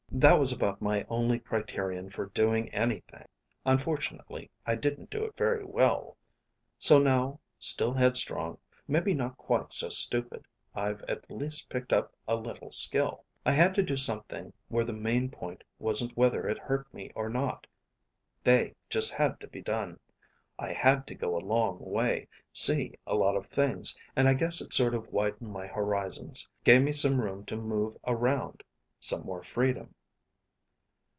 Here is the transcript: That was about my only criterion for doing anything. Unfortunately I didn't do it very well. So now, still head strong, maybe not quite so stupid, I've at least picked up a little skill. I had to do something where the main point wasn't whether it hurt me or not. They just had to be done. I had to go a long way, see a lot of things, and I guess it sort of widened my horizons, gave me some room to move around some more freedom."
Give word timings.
That 0.13 0.39
was 0.41 0.51
about 0.51 0.81
my 0.81 1.05
only 1.09 1.39
criterion 1.39 2.09
for 2.09 2.25
doing 2.27 2.67
anything. 2.69 3.25
Unfortunately 3.65 4.51
I 4.67 4.75
didn't 4.75 5.09
do 5.09 5.23
it 5.23 5.37
very 5.37 5.63
well. 5.63 6.17
So 6.77 6.99
now, 6.99 7.39
still 7.57 7.93
head 7.93 8.17
strong, 8.17 8.59
maybe 8.89 9.15
not 9.15 9.37
quite 9.37 9.71
so 9.71 9.87
stupid, 9.89 10.45
I've 10.75 11.01
at 11.03 11.31
least 11.31 11.69
picked 11.69 11.93
up 11.93 12.13
a 12.27 12.35
little 12.35 12.71
skill. 12.71 13.23
I 13.45 13.53
had 13.53 13.73
to 13.75 13.81
do 13.81 13.95
something 13.95 14.51
where 14.67 14.83
the 14.83 14.91
main 14.93 15.29
point 15.31 15.63
wasn't 15.79 16.17
whether 16.17 16.47
it 16.47 16.59
hurt 16.59 16.93
me 16.93 17.11
or 17.15 17.29
not. 17.29 17.65
They 18.43 18.75
just 18.89 19.13
had 19.13 19.39
to 19.39 19.47
be 19.47 19.61
done. 19.61 19.97
I 20.59 20.73
had 20.73 21.07
to 21.07 21.15
go 21.15 21.35
a 21.37 21.41
long 21.41 21.79
way, 21.79 22.27
see 22.51 22.99
a 23.07 23.15
lot 23.15 23.37
of 23.37 23.47
things, 23.47 23.97
and 24.15 24.27
I 24.27 24.33
guess 24.33 24.59
it 24.59 24.73
sort 24.73 24.93
of 24.93 25.07
widened 25.11 25.51
my 25.53 25.67
horizons, 25.67 26.47
gave 26.65 26.83
me 26.83 26.91
some 26.91 27.21
room 27.21 27.45
to 27.45 27.55
move 27.55 27.95
around 28.05 28.61
some 28.99 29.23
more 29.25 29.41
freedom." 29.41 29.95